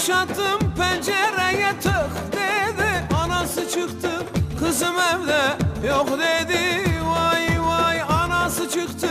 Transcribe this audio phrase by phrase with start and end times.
[0.00, 4.10] Taş attım pencereye tık dedi Anası çıktı
[4.58, 5.40] kızım evde
[5.88, 9.08] yok dedi Vay vay anası çıktı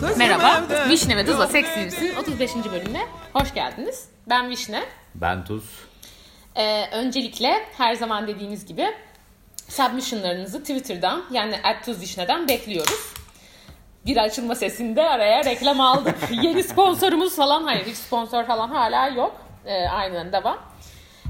[0.00, 1.86] kızım Merhaba, evde Vişne ve Tuzla yok Seks dedi.
[1.86, 2.50] dizisinin 35.
[2.72, 4.08] bölümüne hoş geldiniz.
[4.28, 4.84] Ben Vişne.
[5.14, 5.64] Ben Tuz.
[6.56, 8.86] Ee, öncelikle her zaman dediğimiz gibi
[9.68, 13.12] submissionlarınızı Twitter'dan yani @tuzvişne'den bekliyoruz.
[14.06, 16.16] Bir açılma sesinde araya reklam aldık.
[16.42, 19.51] Yeni sponsorumuz falan hayır hiç sponsor falan hala yok.
[19.66, 20.58] Ee, aynen devam.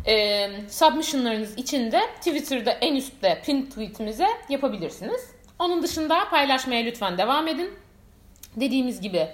[0.07, 5.30] Ee, submissionlarınız için de Twitter'da en üstte pin tweetimize yapabilirsiniz.
[5.59, 7.70] Onun dışında paylaşmaya lütfen devam edin.
[8.56, 9.29] Dediğimiz gibi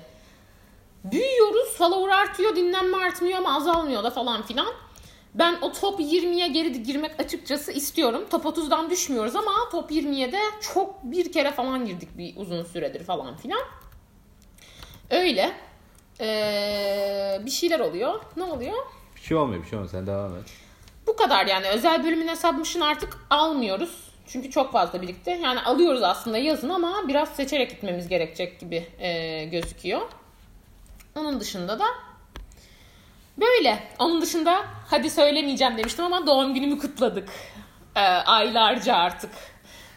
[1.05, 1.77] büyüyoruz.
[1.79, 4.69] Follower artıyor, dinlenme artmıyor ama azalmıyor da falan filan.
[5.35, 8.27] Ben o top 20'ye geri girmek açıkçası istiyorum.
[8.31, 10.41] Top 30'dan düşmüyoruz ama top 20'ye de
[10.75, 13.61] çok bir kere falan girdik bir uzun süredir falan filan.
[15.11, 15.53] Öyle.
[16.21, 18.21] Ee, bir şeyler oluyor.
[18.37, 18.77] Ne oluyor?
[19.21, 20.45] Bir şey olmuyor bir şey olmuyor sen devam et.
[21.07, 24.09] Bu kadar yani özel bölümüne submission artık almıyoruz.
[24.27, 25.31] Çünkü çok fazla birlikte.
[25.31, 30.01] Yani alıyoruz aslında yazın ama biraz seçerek gitmemiz gerekecek gibi e, gözüküyor.
[31.17, 31.85] Onun dışında da
[33.41, 33.83] böyle.
[33.99, 37.29] Onun dışında hadi söylemeyeceğim demiştim ama doğum günümü kutladık.
[37.97, 39.31] E, aylarca artık.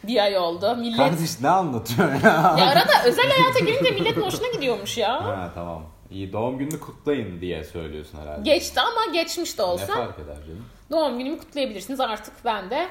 [0.03, 0.75] Bir ay oldu.
[0.75, 0.97] Millet...
[0.97, 2.55] Kardeş ne anlatıyorsun ya?
[2.59, 5.23] Ya arada özel hayata girince milletin hoşuna gidiyormuş ya.
[5.23, 5.83] ha tamam.
[6.11, 8.41] İyi doğum gününü kutlayın diye söylüyorsun herhalde.
[8.41, 9.85] Geçti ama geçmiş de ne olsa.
[9.85, 10.65] fark eder canım?
[10.91, 11.99] Doğum günümü kutlayabilirsiniz.
[11.99, 12.87] Artık ben de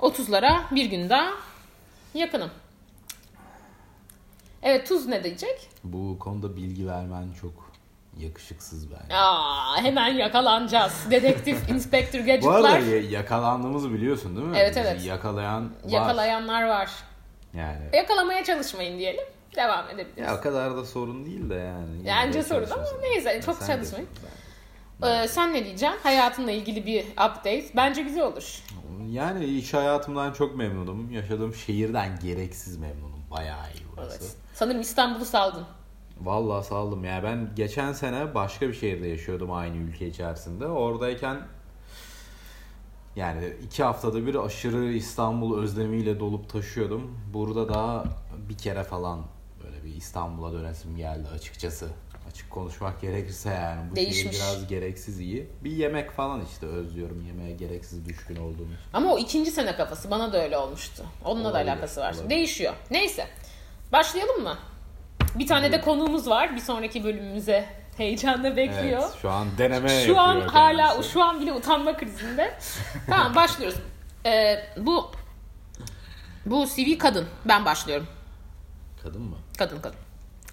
[0.00, 1.30] 30'lara bir gün daha
[2.14, 2.50] yakınım.
[4.62, 5.68] Evet Tuz ne diyecek?
[5.84, 7.72] Bu konuda bilgi vermen çok
[8.18, 9.14] yakışıksız bence.
[9.16, 11.10] Aa, hemen yakalanacağız.
[11.10, 12.64] Dedektif, inspektör, Bu gadgetlar.
[12.74, 14.56] arada ya- yakalandığımızı biliyorsun değil mi?
[14.58, 15.04] Evet, evet.
[15.04, 15.90] Yakalayan var.
[15.90, 16.90] Yakalayanlar var.
[17.54, 17.84] Yani.
[17.92, 19.24] Yakalamaya çalışmayın diyelim.
[19.56, 20.28] Devam edebiliriz.
[20.28, 21.54] Ya o kadar da sorun değil de
[22.04, 22.32] yani.
[22.34, 24.08] De sorun ama neyse, çok Sen çalışmayın.
[25.02, 25.98] Ee, sen ne diyeceksin?
[26.02, 27.64] Hayatınla ilgili bir update.
[27.76, 28.62] Bence güzel olur.
[29.10, 31.10] Yani iş hayatımdan çok memnunum.
[31.10, 33.20] Yaşadığım şehirden gereksiz memnunum.
[33.30, 34.18] Bayağı iyi burası.
[34.24, 34.36] Evet.
[34.54, 35.64] Sanırım İstanbul'u saldın.
[36.20, 37.22] Vallahi saldım ya.
[37.22, 40.66] Ben geçen sene başka bir şehirde yaşıyordum aynı ülke içerisinde.
[40.66, 41.40] Oradayken
[43.16, 47.18] yani iki haftada bir aşırı İstanbul özlemiyle dolup taşıyordum.
[47.34, 48.04] Burada da
[48.48, 49.20] bir kere falan
[49.84, 51.88] bir İstanbul'a dönesim geldi açıkçası.
[52.30, 53.90] Açık konuşmak gerekirse yani.
[53.90, 54.22] Bu Değişmiş.
[54.22, 55.50] şehir biraz gereksiz iyi.
[55.64, 58.76] Bir yemek falan işte özlüyorum yemeğe gereksiz düşkün olduğum için.
[58.92, 61.04] Ama o ikinci sene kafası bana da öyle olmuştu.
[61.24, 62.12] Onunla Olabilir, da alakası var.
[62.14, 62.30] olabilir.
[62.30, 62.74] Değişiyor.
[62.90, 63.26] Neyse.
[63.92, 64.58] Başlayalım mı?
[65.34, 66.56] Bir tane de konuğumuz var.
[66.56, 67.66] Bir sonraki bölümümüze
[67.96, 69.02] heyecanla bekliyor.
[69.02, 71.10] Evet şu an deneme şu an yapıyor hala kendisi.
[71.12, 72.54] şu an bile utanma krizinde.
[73.06, 73.78] tamam başlıyoruz.
[74.26, 75.10] Ee, bu
[76.46, 77.26] bu CV kadın.
[77.44, 78.06] Ben başlıyorum.
[79.02, 79.36] Kadın mı?
[79.58, 79.98] Kadın kadın.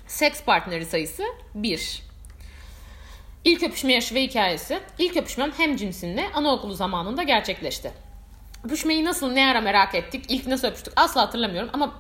[0.08, 1.24] Seks partneri sayısı
[1.56, 2.04] 1.
[3.46, 4.80] İlk öpüşme yaşı ve hikayesi.
[4.98, 7.92] İlk öpüşmem hem cinsimle anaokulu zamanında gerçekleşti.
[8.64, 11.96] Öpüşmeyi nasıl ne ara merak ettik, ilk nasıl öpüştük asla hatırlamıyorum ama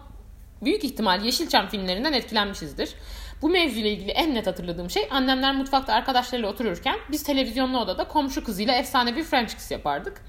[0.61, 2.95] büyük ihtimal Yeşilçam filmlerinden etkilenmişizdir.
[3.41, 8.43] Bu mevzuyla ilgili en net hatırladığım şey annemler mutfakta arkadaşlarıyla otururken biz televizyonlu odada komşu
[8.43, 10.21] kızıyla efsane bir French kiss yapardık.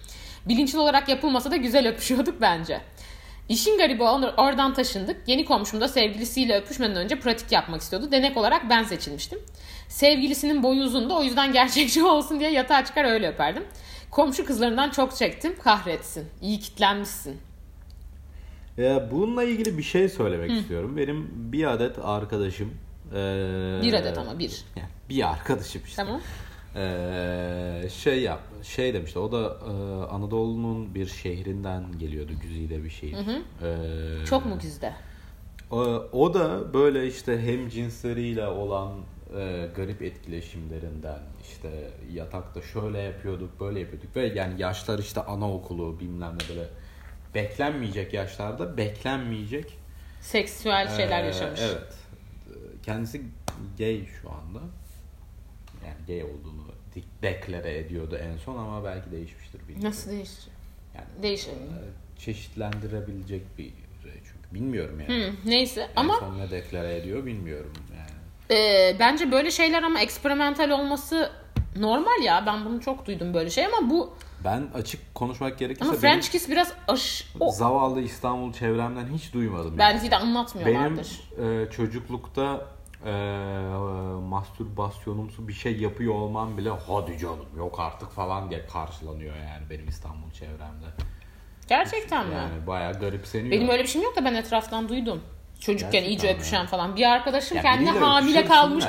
[0.47, 2.81] Bilinçli olarak yapılmasa da güzel öpüşüyorduk bence.
[3.51, 5.17] İşin garibi or- oradan taşındık.
[5.27, 8.09] Yeni komşum da sevgilisiyle öpüşmeden önce pratik yapmak istiyordu.
[8.13, 9.39] Denek olarak ben seçilmiştim.
[9.89, 13.65] Sevgilisinin boyu uzundu o yüzden gerçekçi olsun diye yatağa çıkar öyle öperdim.
[14.11, 15.55] Komşu kızlarından çok çektim.
[15.65, 16.25] Kahretsin.
[16.43, 17.37] İyi kitlenmişsin.
[18.77, 20.97] Ya bununla ilgili bir şey söylemek istiyorum.
[20.97, 22.75] Benim bir adet arkadaşım
[23.15, 23.19] eee,
[23.83, 24.65] Bir adet ama, bir.
[24.77, 25.97] Yani bir arkadaşım işte.
[25.97, 26.21] Tamam.
[26.77, 29.19] Eee, şey yap, şey demişti.
[29.19, 29.73] O da eee,
[30.11, 33.17] Anadolu'nun bir şehrinden geliyordu, güzide bir şehir.
[33.63, 34.93] Eee, Çok mu güzde?
[35.71, 35.79] o,
[36.13, 38.93] o da böyle işte hem cinsleriyle olan
[39.39, 46.35] e, garip etkileşimlerinden işte yatakta şöyle yapıyorduk böyle yapıyorduk ve yani yaşlar işte anaokulu bilmem
[46.35, 46.69] ne böyle
[47.35, 49.79] beklenmeyecek yaşlarda beklenmeyecek
[50.21, 51.61] Seksüel şeyler e, yaşamış.
[51.63, 51.95] Evet.
[52.49, 53.23] E, Kendisi
[53.79, 54.61] gay şu anda.
[55.87, 56.63] Yani gay olduğunu
[57.23, 59.85] deklare ediyordu en son ama belki değişmiştir bilmiyorum.
[59.89, 60.45] Nasıl değişir?
[60.95, 61.51] Yani, Değişir.
[61.51, 63.73] e, çeşitlendirebilecek bir
[64.05, 65.25] çünkü bilmiyorum yani.
[65.25, 68.59] Hı, neyse En ama son ne deklare ediyor bilmiyorum yani.
[68.61, 71.31] e, bence böyle şeyler ama eksperimental olması
[71.77, 72.45] normal ya.
[72.47, 76.29] Ben bunu çok duydum böyle şey ama bu Ben açık konuşmak gerekirse ama benim French
[76.29, 79.79] kiss biraz aş o zavallı İstanbul çevremden hiç duymadım.
[79.79, 79.79] yani.
[79.79, 81.21] bence de Benim anlatmıyorlardır.
[81.67, 82.67] e, çocuklukta
[83.07, 83.13] e,
[84.29, 89.89] mastürbasyonumsu bir şey yapıyor olmam bile hadi canım yok artık falan diye karşılanıyor yani benim
[89.89, 90.87] İstanbul çevremde.
[91.69, 92.35] Gerçekten mi?
[92.35, 93.51] Yani bayağı garipseniyor.
[93.51, 95.23] Benim öyle bir şeyim yok da ben etraftan duydum.
[95.61, 96.97] Çocukken Gerçekten iyice öpüşen falan.
[96.97, 98.85] Bir arkadaşım Ya kendi biriyle hamile kalmış.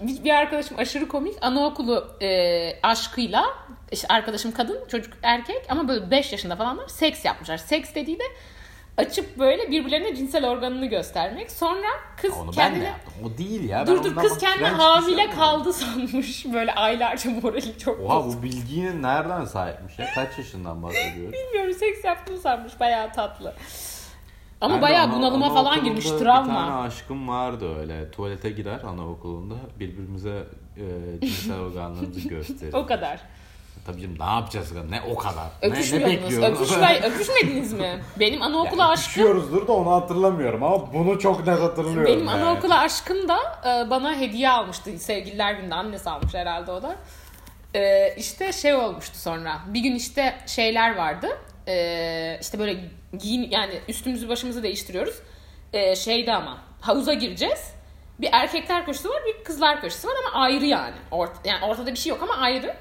[0.00, 3.44] Bir, bir arkadaşım aşırı komik anaokulu e, aşkıyla
[3.92, 7.56] işte arkadaşım kadın çocuk erkek ama böyle 5 yaşında falanlar seks yapmışlar.
[7.56, 8.24] Seks dediği de
[8.96, 11.50] açıp böyle birbirlerine cinsel organını göstermek.
[11.50, 11.86] Sonra
[12.22, 13.12] kız Onu ben de kendine yaptım.
[13.24, 13.86] O değil ya.
[13.86, 15.38] dur dur kız kendine hamile şey yapmadım.
[15.40, 16.46] kaldı sanmış.
[16.52, 18.38] Böyle aylarca morali çok Oha bozuk.
[18.38, 20.06] bu bilgiyi nereden sahipmiş ya?
[20.14, 21.32] Kaç yaşından bahsediyoruz?
[21.32, 22.80] Bilmiyorum seks yaptığını sanmış.
[22.80, 23.54] Bayağı tatlı.
[24.60, 26.04] Ama Ben de bayağı ana- bunalıma falan anaokulunda girmiş.
[26.12, 26.54] Bir Travma.
[26.54, 28.10] tane aşkım vardı öyle.
[28.10, 29.54] Tuvalete girer anaokulunda.
[29.80, 30.44] Birbirimize
[30.76, 32.72] e, cinsel organlarımızı gösterir.
[32.72, 33.20] O kadar.
[33.86, 34.72] Tabii canım ne yapacağız?
[34.90, 35.44] Ne o kadar?
[35.62, 36.22] Ne, ne Öpüşmüyordunuz.
[36.22, 36.60] bekliyoruz?
[36.60, 38.02] Öpüşme, öpüşmediniz mi?
[38.20, 42.04] Benim anaokulu Yani aşkım öpüşüyoruzdur da onu hatırlamıyorum ama bunu çok net hatırlıyorum.
[42.06, 42.30] Benim yani.
[42.30, 44.98] anaokulu aşkım da e, bana hediye almıştı.
[44.98, 46.96] Sevgililer gününde annesi almış herhalde o da.
[47.74, 49.60] E, işte şey olmuştu sonra.
[49.66, 51.28] Bir gün işte şeyler vardı.
[51.68, 52.76] E, işte böyle
[53.18, 55.14] giyin yani üstümüzü başımızı değiştiriyoruz.
[55.72, 57.74] E, şeyde ama havuza gireceğiz.
[58.20, 60.94] Bir erkekler köşesi var, bir kızlar köşesi var ama ayrı yani.
[61.10, 62.76] Ort yani ortada bir şey yok ama ayrı.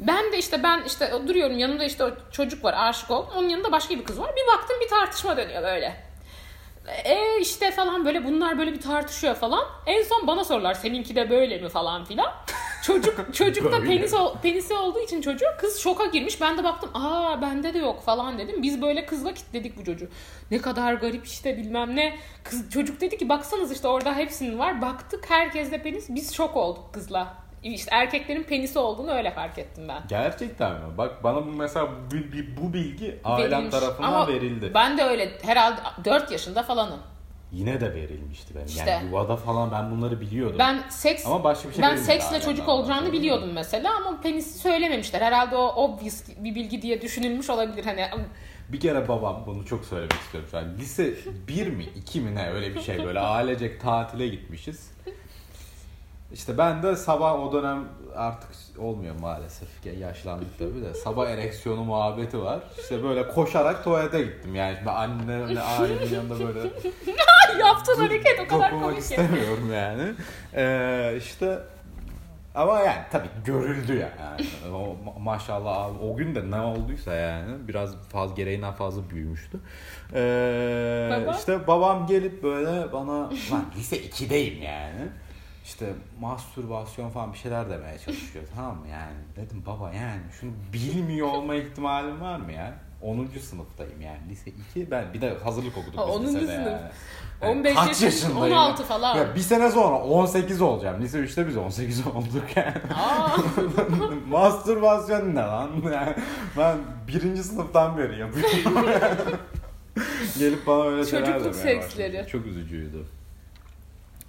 [0.00, 3.30] Ben de işte ben işte duruyorum yanımda işte o çocuk var aşık oldum.
[3.36, 4.30] Onun yanında başka bir kız var.
[4.36, 6.06] Bir baktım bir tartışma dönüyor böyle.
[7.04, 9.64] E işte falan böyle bunlar böyle bir tartışıyor falan.
[9.86, 12.32] En son bana sorular seninki de böyle mi falan filan.
[12.82, 16.40] Çocuk çocuk da penis penisi olduğu için çocuğu kız şoka girmiş.
[16.40, 18.62] Ben de baktım aa bende de yok falan dedim.
[18.62, 20.08] Biz böyle kızla kitledik bu çocuğu.
[20.50, 22.16] Ne kadar garip işte bilmem ne.
[22.44, 24.82] Kız çocuk dedi ki baksanız işte orada hepsinin var.
[24.82, 26.06] Baktık herkes de penis.
[26.08, 27.45] Biz şok olduk kızla.
[27.62, 30.02] İşte erkeklerin penisi olduğunu öyle fark ettim ben.
[30.08, 30.98] Gerçekten mi?
[30.98, 32.16] Bak bana bu mesela bu,
[32.62, 33.70] bu bilgi ailem Verilmiş.
[33.70, 34.70] tarafından Ama verildi.
[34.74, 37.00] Ben de öyle herhalde 4 yaşında falanım.
[37.52, 38.66] Yine de verilmişti benim.
[38.66, 38.90] İşte.
[38.90, 40.58] Yani yuvada falan ben bunları biliyordum.
[40.58, 45.20] Ben seks Ama başka bir şey ben seksle çocuk olacağını biliyordum mesela ama penisi söylememişler.
[45.20, 48.06] Herhalde o obvious bir bilgi diye düşünülmüş olabilir hani.
[48.68, 50.78] Bir kere babam bunu çok söylemek istiyorum şu an.
[50.78, 51.14] Lise
[51.48, 54.95] 1 mi 2 mi ne öyle bir şey böyle ailecek tatile gitmişiz.
[56.32, 57.84] İşte ben de sabah o dönem
[58.16, 59.68] artık olmuyor maalesef.
[60.00, 60.94] Yaşlandık tabii de.
[60.94, 62.58] Sabah ereksiyonu muhabbeti var.
[62.78, 64.54] İşte böyle koşarak tuvalete gittim.
[64.54, 66.60] Yani şimdi annemle ailemin yanında böyle
[67.60, 70.12] Yaptığın hareket o kadar komik istemiyorum yani.
[70.54, 71.58] Ee, işte
[72.54, 74.74] ama yani tabii görüldü ya yani.
[74.74, 79.58] O, ma- maşallah abi, o gün de ne olduysa yani biraz fazla gereğinden fazla büyümüştü.
[80.14, 81.36] Ee, Baba?
[81.36, 85.08] işte babam gelip böyle bana lan lise 2'deyim yani.
[85.66, 85.86] İşte
[86.20, 91.54] mastürbasyon falan bir şeyler demeye çalışıyor tamam mı yani dedim baba yani şunu bilmiyor olma
[91.54, 93.28] ihtimalim var mı ya 10.
[93.40, 96.24] sınıftayım yani lise 2 ben bir de hazırlık okudum Ha, biz 10.
[96.24, 96.58] lisede sınıf.
[96.58, 97.52] yani.
[97.52, 98.56] 15 kaç yaşın- yaşındayım?
[98.56, 99.16] 16 falan.
[99.16, 101.02] Ya bir sene sonra 18 olacağım.
[101.02, 102.74] Lise 3'te biz 18 olduk yani.
[104.30, 105.70] Mastürbasyon ne lan?
[105.92, 106.14] Yani
[106.56, 106.78] ben
[107.08, 108.86] birinci sınıftan beri yapıyorum.
[110.38, 112.26] Gelip bana öyle Çocukluk seksleri.
[112.28, 113.06] Çok üzücüydü.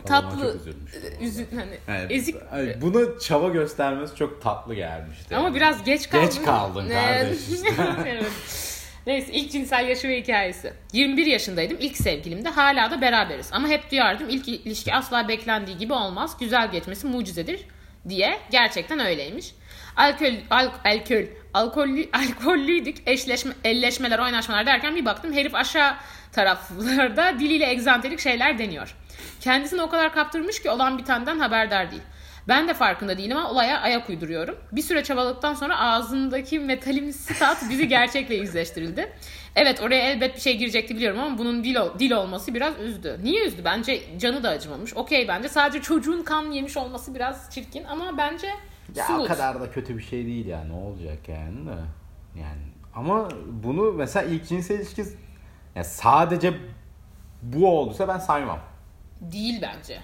[0.08, 1.12] Tatlı, üzülmüştüm.
[1.22, 2.36] üzü, hani Yani, ezik.
[2.52, 5.36] ay, bunu çaba göstermesi çok tatlı gelmişti.
[5.36, 5.56] Ama yani.
[5.56, 6.26] biraz geç kaldın.
[6.28, 7.70] Geç kaldın Ne- kardeş işte.
[8.08, 8.26] Evet.
[9.08, 10.74] Neyse ilk cinsel yaşı ve hikayesi.
[10.94, 11.78] 21 yaşındaydım.
[11.80, 12.50] ilk sevgilimde.
[12.50, 13.50] Hala da beraberiz.
[13.52, 16.38] Ama hep duyardım ilk ilişki asla beklendiği gibi olmaz.
[16.40, 17.60] Güzel geçmesi mucizedir
[18.10, 18.40] diye.
[18.52, 19.56] Gerçekten öyleymiş.
[19.96, 21.24] Alkol, al, alkol,
[21.54, 22.98] alkollü, alkollüydük.
[23.06, 25.94] Eşleşme, elleşmeler, oynaşmalar derken bir baktım herif aşağı
[26.32, 28.96] taraflarda diliyle egzantrik şeyler deniyor.
[29.42, 32.02] Kendisini o kadar kaptırmış ki olan bitenden haberdar değil.
[32.48, 34.56] Ben de farkında değilim ama olaya ayak uyduruyorum.
[34.72, 39.14] Bir süre çabaladıktan sonra ağzındaki metalimsi tat bizi gerçekle yüzleştirildi.
[39.56, 43.20] Evet oraya elbet bir şey girecekti biliyorum ama bunun dil, dil olması biraz üzdü.
[43.24, 43.62] Niye üzdü?
[43.66, 44.94] Bence canı da acımamış.
[44.98, 48.48] Okey bence sadece çocuğun kan yemiş olması biraz çirkin ama bence
[48.96, 49.28] Ya o smooth.
[49.28, 50.70] kadar da kötü bir şey değil yani.
[50.70, 51.72] Ne olacak yani de.
[52.40, 52.62] Yani
[52.96, 53.30] ama
[53.64, 55.04] bunu mesela ilk cinsel ilişki
[55.76, 56.54] ya sadece
[57.42, 58.60] bu olduysa ben saymam.
[59.22, 60.00] Değil bence.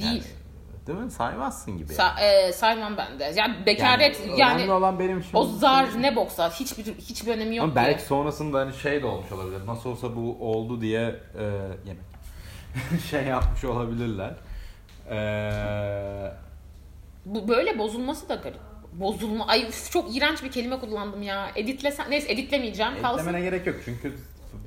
[0.00, 0.12] Değil.
[0.12, 1.10] Yani, değil mi?
[1.10, 1.92] Saymazsın gibi.
[1.92, 3.32] Sa- e, saymam ben de.
[3.36, 5.30] Yani bekaret yani, yani, olan benim için.
[5.34, 7.76] o zar ne boksa hiçbir hiçbir önemi yok Ama ki.
[7.76, 9.66] belki sonrasında hani şey de olmuş olabilir.
[9.66, 11.00] Nasıl olsa bu oldu diye
[11.38, 11.44] e,
[11.86, 12.04] yemek
[13.10, 14.34] şey yapmış olabilirler.
[15.10, 15.16] E,
[17.24, 18.60] Bu böyle bozulması da garip.
[18.92, 19.46] Bozulma.
[19.46, 21.50] Ay üf, çok iğrenç bir kelime kullandım ya.
[21.56, 22.92] Editlesen neyse editlemeyeceğim.
[23.02, 23.18] Kalsın.
[23.18, 24.14] eklemene gerek yok çünkü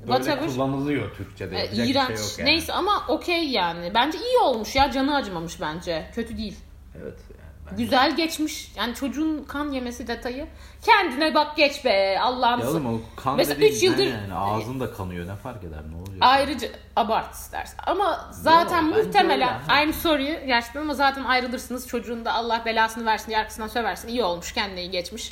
[0.08, 0.46] böyle Whatever.
[0.46, 1.56] kullanılıyor Türkçede.
[1.56, 2.50] Ee, Yapacak bir şey yok yani.
[2.50, 3.90] Neyse ama okey yani.
[3.94, 4.90] Bence iyi olmuş ya.
[4.90, 6.10] Canı acımamış bence.
[6.14, 6.56] Kötü değil.
[7.02, 7.76] Evet yani.
[7.78, 8.72] Güzel geçmiş.
[8.76, 10.46] Yani çocuğun kan yemesi detayı.
[10.82, 12.18] Kendine bak geç be.
[12.20, 15.96] Allah'ını Ya oğlum o kan Mesela dediğin yıldır- yani ağzında kanıyor ne fark eder ne
[15.96, 16.16] olacak?
[16.20, 17.78] Ayrıca abart istersen.
[17.86, 19.82] Ama zaten Yo, muhtemelen öyle.
[19.84, 21.88] I'm sorry gerçekten ama zaten ayrılırsınız.
[21.88, 24.08] Çocuğun da Allah belasını versin diye arkasından söversin.
[24.08, 25.28] İyi olmuş kendine iyi geçmiş.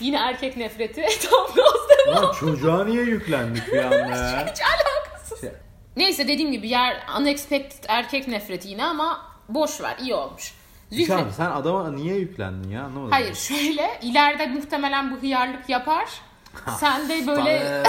[0.00, 1.02] Yine erkek nefreti.
[1.30, 2.22] Tam gaz devam.
[2.24, 4.46] Lan çocuğa niye yüklendik bir anda ya?
[4.52, 5.40] Hiç alakasız.
[5.40, 5.50] Şey-
[5.96, 10.54] Neyse dediğim gibi yer unexpected erkek nefreti yine ama boş ver iyi olmuş.
[10.90, 11.14] Zühre...
[11.14, 13.10] Abi sen adama niye yüklendin ya anlamadım.
[13.10, 16.08] Hayır şöyle ileride muhtemelen bu hıyarlık yapar.
[16.80, 17.50] Sen de böyle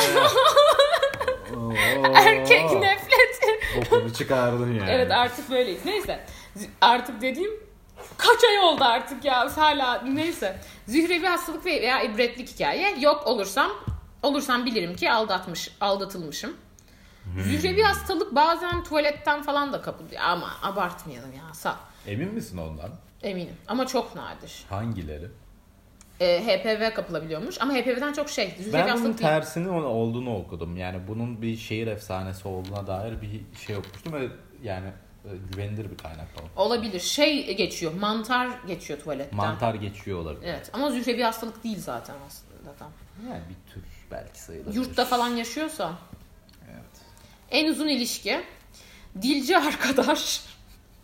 [2.15, 3.59] erkek nefreti.
[3.77, 4.91] Bokunu çıkardın yani.
[4.91, 5.85] Evet artık böyleyiz.
[5.85, 6.19] Neyse.
[6.81, 7.51] Artık dediğim
[8.17, 10.59] kaç ay oldu artık ya hala neyse.
[10.87, 12.99] Zührevi hastalık ve- veya ibretlik hikaye.
[12.99, 13.71] Yok olursam
[14.23, 16.53] olursam bilirim ki aldatmış aldatılmışım.
[17.39, 21.75] Zührevi hastalık bazen tuvaletten falan da kapılıyor ama abartmayalım ya sağ
[22.07, 22.89] Emin misin ondan?
[23.23, 24.63] eminim ama çok nadir.
[24.69, 25.27] Hangileri?
[26.19, 29.17] Ee, HPV kapılabiliyormuş ama HPV'den çok şey zührevi Ben bunun değil.
[29.17, 30.77] tersini olduğunu okudum.
[30.77, 34.13] Yani bunun bir şehir efsanesi olduğuna dair bir şey okumuştum
[34.63, 34.91] yani e,
[35.51, 36.49] güvenilir bir kaynak falan.
[36.55, 36.99] Olabilir.
[36.99, 37.93] Şey geçiyor.
[37.93, 39.35] Mantar geçiyor tuvaletten.
[39.35, 40.47] Mantar geçiyor olabilir.
[40.49, 42.91] Evet ama zührevi hastalık değil zaten aslında tam.
[43.29, 44.75] Yani bir tür belki sayılabilir.
[44.75, 45.93] Yurtta falan yaşıyorsa.
[46.71, 47.01] Evet.
[47.51, 48.43] En uzun ilişki.
[49.21, 50.41] Dilci arkadaş.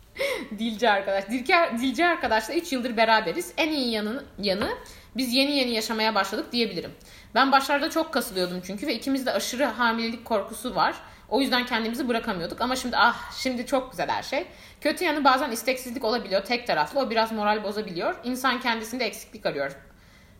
[0.58, 1.28] Dilci arkadaş.
[1.28, 3.52] Dilci, dilci arkadaşla 3 yıldır beraberiz.
[3.56, 4.70] En iyi yanı, yanı
[5.16, 6.90] biz yeni yeni yaşamaya başladık diyebilirim.
[7.34, 10.94] Ben başlarda çok kasılıyordum çünkü ve ikimizde aşırı hamilelik korkusu var.
[11.28, 14.46] O yüzden kendimizi bırakamıyorduk ama şimdi ah şimdi çok güzel her şey.
[14.80, 17.00] Kötü yanı bazen isteksizlik olabiliyor tek taraflı.
[17.00, 18.14] O biraz moral bozabiliyor.
[18.24, 19.72] İnsan kendisinde eksiklik arıyor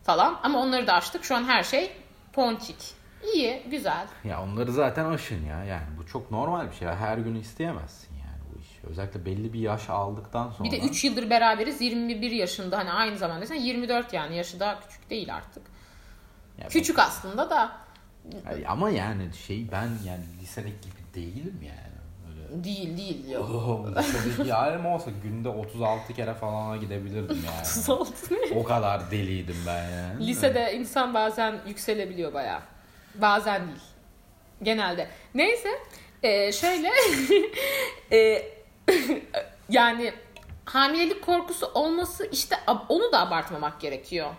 [0.03, 0.39] falan.
[0.43, 1.23] Ama onları da aştık.
[1.23, 1.91] Şu an her şey
[2.33, 2.99] ponçik.
[3.33, 4.07] İyi, güzel.
[4.23, 5.63] Ya onları zaten aşın ya.
[5.63, 6.87] Yani bu çok normal bir şey.
[6.87, 8.87] Her gün isteyemezsin yani bu işi.
[8.87, 10.71] Özellikle belli bir yaş aldıktan sonra.
[10.71, 14.79] Bir de 3 yıldır beraberiz 21 yaşında hani aynı zamanda sen 24 yani yaşı da
[14.87, 15.63] küçük değil artık.
[16.57, 17.71] Ya Küçük aslında da
[18.49, 21.89] Ay, Ama yani şey ben yani lisedeki gibi değilim yani.
[22.29, 22.63] Öyle.
[22.63, 23.49] değil değil yok.
[23.49, 27.65] Oh, lisedeki halim olsa günde 36 kere falana gidebilirdim yani.
[27.65, 28.57] Salt ne?
[28.59, 30.27] o kadar deliydim ben yani.
[30.27, 32.61] Lisede insan bazen yükselebiliyor bayağı.
[33.15, 33.81] Bazen değil.
[34.63, 35.07] Genelde.
[35.35, 35.69] Neyse
[36.23, 36.91] e, şöyle
[38.11, 38.43] e,
[39.69, 40.13] yani
[40.65, 42.55] hamilelik korkusu olması işte
[42.89, 44.29] onu da abartmamak gerekiyor.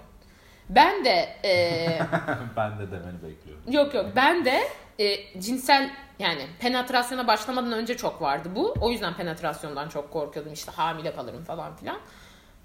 [0.71, 1.99] Ben de e,
[2.57, 3.63] ben de demeni bekliyorum.
[3.71, 4.61] Yok yok ben de
[4.99, 8.75] e, cinsel yani penetrasyona başlamadan önce çok vardı bu.
[8.81, 11.99] O yüzden penetrasyondan çok korkuyordum işte hamile kalırım falan filan.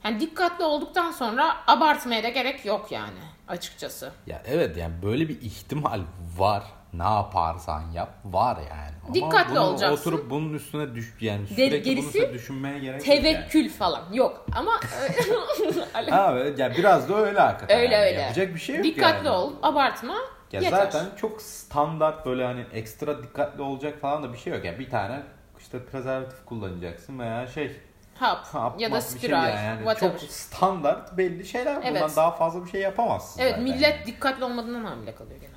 [0.03, 4.11] Yani dikkatli olduktan sonra abartmaya da gerek yok yani açıkçası.
[4.27, 6.01] Ya evet yani böyle bir ihtimal
[6.37, 6.63] var.
[6.97, 8.95] Ne yaparsan yap var yani.
[9.05, 10.01] Ama Dikkatli bunu olacaksın.
[10.11, 13.21] Oturup bunun üstüne düş yani De- sürekli bunun gerisi üstüne düşünmeye gerek yok yani.
[13.21, 14.71] Tevekkül falan yok ama
[16.09, 17.79] Ha evet ya biraz da öyle hakikaten.
[17.79, 18.05] öyle yani.
[18.05, 18.21] öyle.
[18.21, 19.29] Yapacak bir şey yok Dikkatli yani.
[19.29, 20.15] ol, abartma.
[20.51, 20.77] Ya yeter.
[20.77, 24.65] zaten çok standart böyle hani ekstra dikkatli olacak falan da bir şey yok.
[24.65, 25.21] Yani bir tane
[25.59, 27.71] işte prezervatif kullanacaksın veya şey
[28.19, 29.85] hap, hap, ya da şey spiral yani.
[29.85, 29.97] Yani.
[29.99, 31.75] Çok standart belli şeyler.
[31.77, 32.15] Bundan Evet.
[32.15, 33.63] daha fazla bir şey yapamazsın Evet zaten.
[33.63, 35.54] millet dikkatli olmadığından hamile kalıyor genelde.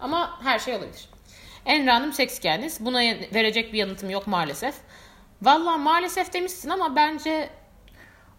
[0.00, 1.08] Ama her şey olabilir.
[1.66, 2.84] Enra Hanım seks hikayeniz.
[2.84, 2.98] Buna
[3.34, 4.74] verecek bir yanıtım yok maalesef.
[5.42, 7.50] Valla maalesef demişsin ama bence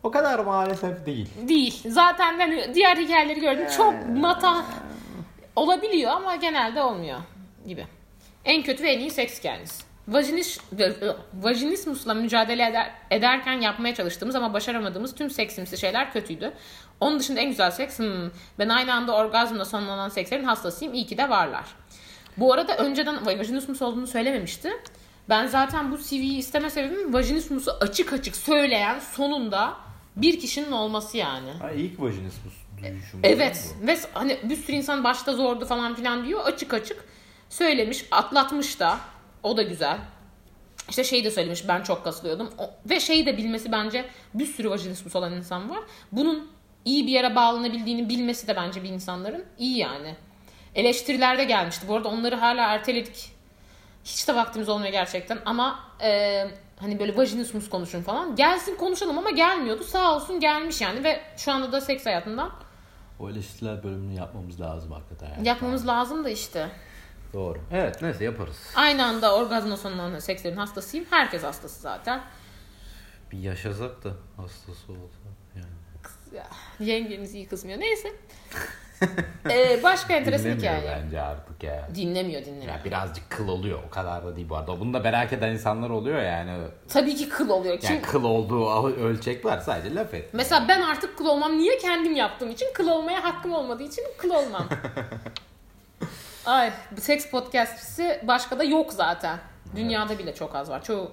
[0.03, 1.29] O kadar maalesef değil.
[1.47, 1.81] değil.
[1.85, 3.67] Zaten hani diğer hikayeleri gördüm.
[3.77, 4.63] Çok matah
[5.55, 7.19] olabiliyor ama genelde olmuyor
[7.67, 7.87] gibi.
[8.45, 9.85] En kötü ve en iyi seks hikayeniz.
[10.11, 10.59] Vajinis,
[11.33, 16.53] vajinismusla mücadele eder, ederken yapmaya çalıştığımız ama başaramadığımız tüm seksimsi şeyler kötüydü.
[16.99, 20.93] Onun dışında en güzel seks, hmm, ben aynı anda orgazmla sonlanan sekslerin hastasıyım.
[20.93, 21.65] İyi ki de varlar.
[22.37, 24.71] Bu arada önceden vajinismus olduğunu söylememişti.
[25.29, 29.73] Ben zaten bu CV'yi isteme sebebim vajinismusu açık açık söyleyen sonunda
[30.15, 31.51] bir kişinin olması yani.
[31.51, 33.19] Ha, ilk vajinismus duyuşum.
[33.23, 33.87] Evet bu.
[33.87, 37.05] ve hani bir sürü insan başta zordu falan filan diyor açık açık
[37.49, 38.97] söylemiş atlatmış da
[39.43, 39.97] o da güzel.
[40.89, 44.69] İşte şeyi de söylemiş ben çok kasılıyordum O- ve şeyi de bilmesi bence bir sürü
[44.69, 45.79] vajinismus olan insan var.
[46.11, 46.51] Bunun
[46.85, 50.15] iyi bir yere bağlanabildiğini bilmesi de bence bir insanların iyi yani.
[50.75, 51.87] Eleştirilerde gelmişti.
[51.87, 53.31] Bu arada onları hala erteledik.
[54.05, 56.47] Hiç de vaktimiz olmuyor gerçekten ama e,
[56.79, 58.35] hani böyle vajinismus konuşun falan.
[58.35, 59.83] Gelsin konuşalım ama gelmiyordu.
[59.83, 62.51] Sağ olsun gelmiş yani ve şu anda da seks hayatından
[63.19, 65.29] O eleştiriler bölümünü yapmamız lazım hakikaten.
[65.35, 65.47] Yani.
[65.47, 66.69] Yapmamız lazım da işte.
[67.33, 67.59] Doğru.
[67.71, 68.57] Evet neyse yaparız.
[68.75, 71.05] Aynı anda orgazmla sonlanan sekslerin hastasıyım.
[71.09, 72.21] Herkes hastası zaten.
[73.31, 75.29] Bir yaşasak da hastası olsa.
[75.55, 75.65] Yani.
[76.35, 76.47] Ya,
[76.79, 77.79] yengeniz iyi kızmıyor.
[77.79, 78.11] Neyse.
[79.49, 80.97] Ee, başka enteresan Dinlemiyor hikaye.
[81.05, 81.87] bence artık ya.
[81.95, 82.73] Dinlemiyor dinlemiyor.
[82.73, 83.79] Ya birazcık kıl oluyor.
[83.87, 84.79] O kadar da değil bu arada.
[84.79, 86.67] Bunu da merak eden insanlar oluyor yani.
[86.89, 87.79] Tabii ki kıl oluyor.
[87.79, 87.89] Kim...
[87.89, 89.59] Yani kıl olduğu ölçek var.
[89.59, 90.29] Sadece laf et.
[90.33, 91.57] Mesela ben artık kıl olmam.
[91.57, 92.67] Niye kendim yaptığım için?
[92.73, 94.67] Kıl olmaya hakkım olmadığı için kıl olmam.
[96.45, 99.39] Ay, seks podcastçisi başka da yok zaten.
[99.75, 100.83] Dünyada bile çok az var.
[100.83, 101.11] Çoğu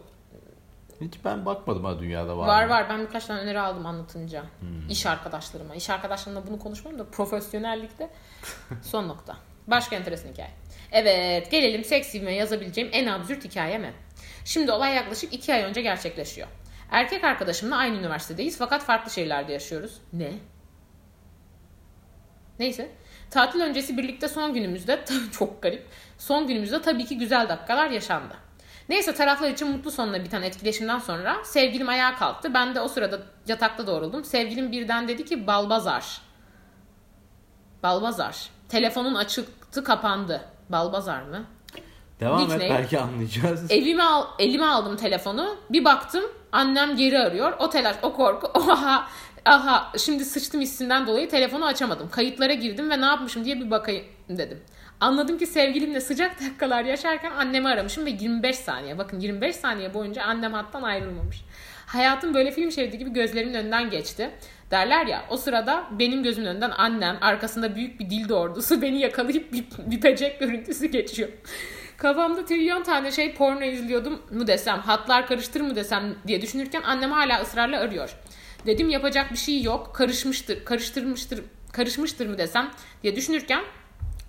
[1.00, 2.70] Hiç ben bakmadım ha dünyada var Var mı?
[2.70, 4.44] var ben birkaç tane öneri aldım anlatınca.
[4.90, 5.74] İş arkadaşlarıma.
[5.74, 8.10] İş arkadaşlarımla bunu konuşmam da profesyonellikte
[8.82, 9.36] son nokta.
[9.66, 10.50] Başka enteresan hikaye.
[10.92, 13.92] Evet gelelim seksime yazabileceğim en absürt hikaye mi?
[14.44, 16.48] Şimdi olay yaklaşık iki ay önce gerçekleşiyor.
[16.90, 20.00] Erkek arkadaşımla aynı üniversitedeyiz fakat farklı şehirlerde yaşıyoruz.
[20.12, 20.32] Ne?
[22.58, 22.90] Neyse.
[23.30, 25.04] Tatil öncesi birlikte son günümüzde
[25.38, 25.86] çok garip.
[26.18, 28.34] Son günümüzde tabii ki güzel dakikalar yaşandı.
[28.88, 32.54] Neyse taraflar için mutlu sonla biten etkileşimden sonra sevgilim ayağa kalktı.
[32.54, 34.24] Ben de o sırada yatakta doğruldum.
[34.24, 36.20] Sevgilim birden dedi ki Balbazar.
[37.82, 38.50] Balbazar.
[38.68, 40.44] Telefonun açıktı kapandı.
[40.68, 41.44] Balbazar mı?
[42.20, 42.64] Devam Nickname.
[42.64, 43.66] et belki anlayacağız.
[43.70, 45.56] Evime al, elime aldım telefonu.
[45.70, 47.52] Bir baktım annem geri arıyor.
[47.58, 48.46] O telaş, o korku.
[48.54, 49.08] Oha,
[49.44, 52.10] aha şimdi sıçtım hissinden dolayı telefonu açamadım.
[52.10, 54.60] Kayıtlara girdim ve ne yapmışım diye bir bakayım dedim.
[55.00, 58.98] Anladım ki sevgilimle sıcak dakikalar yaşarken annemi aramışım ve 25 saniye.
[58.98, 61.44] Bakın 25 saniye boyunca annem hattan ayrılmamış.
[61.86, 64.30] Hayatım böyle film şeridi gibi gözlerimin önünden geçti.
[64.70, 69.52] Derler ya o sırada benim gözümün önünden annem arkasında büyük bir dildo ordusu beni yakalayıp
[69.52, 71.28] bip- bipecek görüntüsü geçiyor.
[71.96, 77.12] Kafamda trilyon tane şey porno izliyordum mu desem, hatlar karıştır mı desem diye düşünürken annem
[77.12, 78.16] hala ısrarla arıyor.
[78.66, 82.70] Dedim yapacak bir şey yok, karışmıştır, karıştırmıştır, karışmıştır mı desem
[83.02, 83.64] diye düşünürken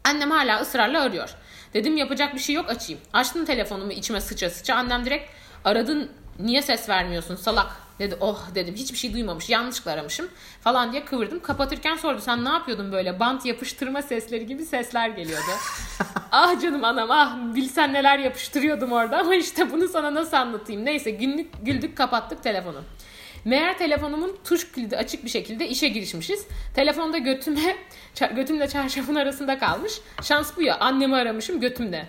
[0.03, 1.29] annem hala ısrarla arıyor.
[1.74, 3.01] Dedim yapacak bir şey yok açayım.
[3.13, 4.75] Açtım telefonumu içime sıça sıça.
[4.75, 5.29] Annem direkt
[5.65, 8.17] aradın niye ses vermiyorsun salak dedi.
[8.19, 10.27] Oh dedim hiçbir şey duymamış yanlışlıkla aramışım
[10.62, 11.39] falan diye kıvırdım.
[11.39, 15.51] Kapatırken sordu sen ne yapıyordun böyle bant yapıştırma sesleri gibi sesler geliyordu.
[16.31, 20.86] ah canım anam ah bilsen neler yapıştırıyordum orada ama işte bunu sana nasıl anlatayım.
[20.86, 22.81] Neyse günlük güldük kapattık telefonu.
[23.46, 26.48] Meğer telefonumun tuş kilidi açık bir şekilde işe girişmişiz.
[26.75, 27.75] Telefonda götüme,
[28.36, 29.93] götümle çarşafın arasında kalmış.
[30.24, 32.05] Şans bu ya annemi aramışım götümde.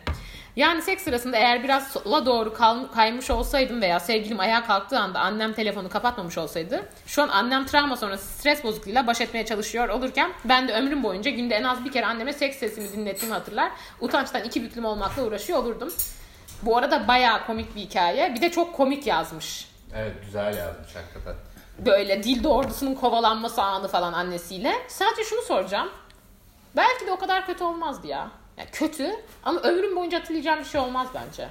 [0.56, 2.54] Yani seks sırasında eğer biraz sola doğru
[2.94, 7.96] kaymış olsaydım veya sevgilim ayağa kalktığı anda annem telefonu kapatmamış olsaydı şu an annem travma
[7.96, 11.92] sonrası stres bozukluğuyla baş etmeye çalışıyor olurken ben de ömrüm boyunca günde en az bir
[11.92, 13.72] kere anneme seks sesimi dinlettiğimi hatırlar.
[14.00, 15.92] Utançtan iki büklüm olmakla uğraşıyor olurdum.
[16.62, 18.34] Bu arada bayağı komik bir hikaye.
[18.34, 21.34] Bir de çok komik yazmış Evet güzel yazmış hakikaten.
[21.78, 24.72] böyle dildo ordusunun kovalanması anı falan annesiyle.
[24.88, 25.88] Sadece şunu soracağım.
[26.76, 28.30] Belki de o kadar kötü olmazdı ya.
[28.56, 29.10] Yani kötü
[29.44, 31.48] ama ömrüm boyunca hatırlayacağım bir şey olmaz bence.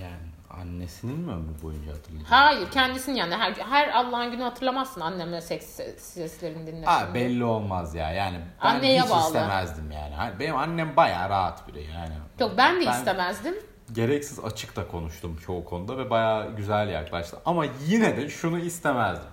[0.00, 0.16] Yani
[0.60, 2.30] annesinin mi ömrü boyunca hatırlayacak?
[2.32, 6.84] Hayır kendisinin yani her, her Allah'ın günü hatırlamazsın annemle seks ses- seslerini dinlesin.
[6.86, 9.26] Ha belli olmaz ya yani ben Anneye hiç bağlı.
[9.26, 10.38] istemezdim yani.
[10.40, 12.14] Benim annem bayağı rahat biri yani.
[12.40, 13.54] Yok ben de istemezdim.
[13.92, 17.38] Gereksiz açık da konuştum çoğu konuda ve bayağı güzel yaklaştı.
[17.44, 19.30] Ama yine de şunu istemezdim.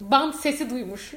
[0.00, 1.14] Band sesi duymuş.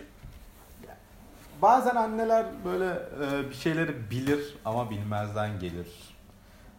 [1.62, 2.86] Bazen anneler böyle
[3.25, 5.88] e, bir şeyleri bilir ama bilmezden gelir.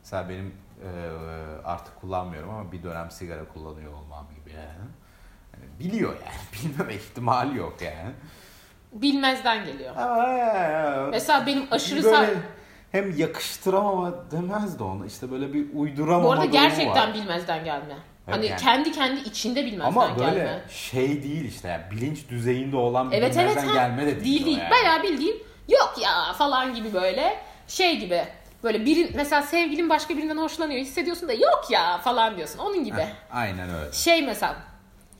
[0.03, 0.89] Mesela benim e,
[1.65, 4.89] artık kullanmıyorum ama bir dönem sigara kullanıyor olmam gibi yani.
[5.55, 6.37] Yani biliyor yani.
[6.75, 8.11] Bilmeme ihtimali yok yani.
[8.93, 9.97] Bilmezden geliyor.
[9.97, 12.29] Ama e, Mesela benim aşırı böyle sar...
[12.93, 15.07] hem yakıştıramama demez de onu.
[15.07, 17.15] İşte böyle bir uyduramama Bu arada gerçekten var.
[17.15, 17.95] bilmezden gelme.
[18.29, 18.61] Evet, hani yani.
[18.61, 20.61] kendi kendi içinde bilmezden Ama böyle gelme.
[20.71, 23.75] şey değil işte yani bilinç düzeyinde olan bir Evet evet bilmezden ha.
[23.75, 24.59] gelme de değil, değil değil.
[24.59, 24.71] yani.
[24.71, 28.25] Bayağı bildiğin yok ya falan gibi böyle şey gibi.
[28.65, 32.59] Böyle birin mesela sevgilin başka birinden hoşlanıyor hissediyorsun da yok ya falan diyorsun.
[32.59, 33.07] Onun gibi.
[33.33, 33.93] Aynen öyle.
[33.93, 34.57] Şey mesela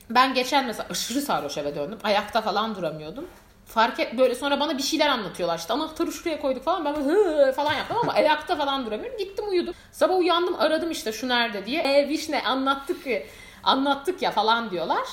[0.09, 1.97] ben geçen mesela aşırı sarhoş eve döndüm.
[2.03, 3.25] Ayakta falan duramıyordum.
[3.65, 7.51] Fark et böyle sonra bana bir şeyler anlatıyorlar işte anahtarı şuraya koyduk falan ben böyle
[7.51, 9.17] falan yaptım ama ayakta falan duramıyorum.
[9.17, 9.73] Gittim uyudum.
[9.91, 11.81] Sabah uyandım aradım işte şu nerede diye.
[11.81, 13.27] E vişne anlattık ki
[13.63, 15.03] anlattık ya falan diyorlar.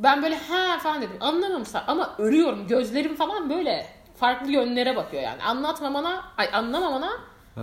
[0.00, 5.42] Ben böyle ha falan dedim anlamamışlar ama örüyorum gözlerim falan böyle farklı yönlere bakıyor yani.
[5.42, 7.10] Anlatmamana ay anlamamana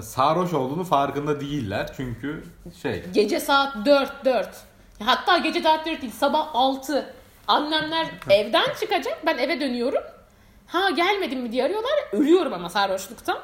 [0.02, 2.44] Sarhoş olduğunu farkında değiller çünkü
[2.82, 4.50] şey Gece saat 4 4.
[5.06, 7.14] Hatta gece saat 4 değil sabah 6.
[7.48, 10.02] Annemler evden çıkacak ben eve dönüyorum.
[10.68, 11.92] Ha gelmedin mi diye arıyorlar.
[12.12, 13.38] Ölüyorum ama sarhoşluktan.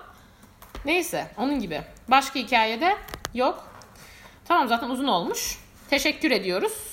[0.85, 1.81] Neyse onun gibi.
[2.07, 2.97] Başka hikayede
[3.33, 3.63] yok.
[4.45, 5.59] Tamam zaten uzun olmuş.
[5.89, 6.91] Teşekkür ediyoruz.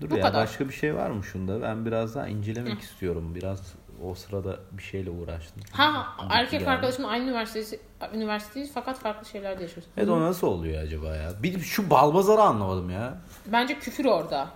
[0.00, 0.42] Dur Bu ya kadar.
[0.42, 1.62] başka bir şey var mı şunda?
[1.62, 3.34] Ben biraz daha incelemek istiyorum.
[3.34, 5.62] Biraz o sırada bir şeyle uğraştım.
[5.72, 6.70] Ha erkek Yani.
[6.70, 7.80] arkadaşımla aynı üniversitesi,
[8.14, 9.88] üniversiteyiz fakat farklı şeylerde yaşıyoruz.
[9.96, 11.32] Evet o nasıl oluyor acaba ya?
[11.42, 13.18] Bir şu balbazarı anlamadım ya.
[13.46, 14.48] Bence küfür orada.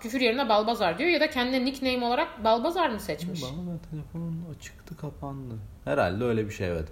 [0.00, 3.42] Küfür yerine balbazar diyor ya da kendine nickname olarak balbazar mı seçmiş?
[3.42, 5.54] Bana telefonun açıktı kapandı.
[5.84, 6.88] Herhalde öyle bir şey evet.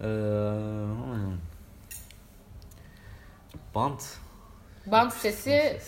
[0.00, 0.06] Ee.
[3.74, 4.02] Bant.
[4.86, 5.80] Bant sesi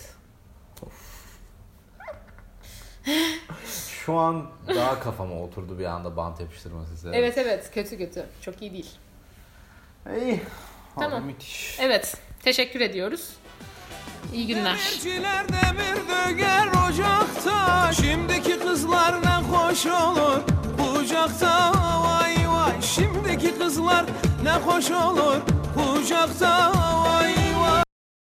[4.05, 7.09] Şu an daha kafama oturdu bir anda bant yapıştırma sesi.
[7.13, 8.25] Evet evet kötü kötü.
[8.41, 8.91] Çok iyi değil.
[10.15, 10.41] İyi.
[10.95, 11.23] Tamam.
[11.23, 11.79] Abi, müthiş.
[11.79, 13.37] Evet teşekkür ediyoruz.
[14.33, 14.77] İyi günler.
[15.49, 17.91] Demir döger ocakta.
[17.93, 20.39] Şimdiki kızlar ne hoş olur.
[20.77, 21.71] Kucakta
[22.03, 22.81] vay vay.
[22.81, 24.05] Şimdiki kızlar
[24.43, 25.37] ne hoş olur.
[25.75, 27.52] Kucakta vay vay